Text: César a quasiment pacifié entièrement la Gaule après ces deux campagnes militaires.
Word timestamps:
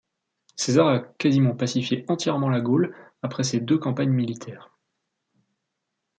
César 0.55 0.87
a 0.87 0.99
quasiment 0.99 1.55
pacifié 1.55 2.05
entièrement 2.07 2.49
la 2.49 2.59
Gaule 2.59 2.95
après 3.21 3.43
ces 3.43 3.59
deux 3.59 3.77
campagnes 3.77 4.09
militaires. 4.09 4.71